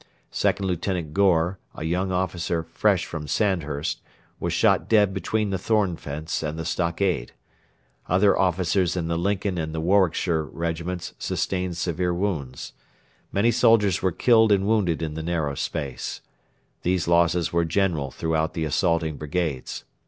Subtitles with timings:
[0.31, 4.01] Second Lieutenant Gore, a young officer fresh from Sandburst,
[4.39, 7.33] was shot dead between the thorn fence and the stockade.
[8.09, 12.73] Other officers in the Lincoln and the Warwickshire regiments sustained severe wounds.
[13.31, 16.21] Many soldiers were killed and wounded in the narrow space.
[16.81, 19.83] These losses were general throughout the assaulting brigades.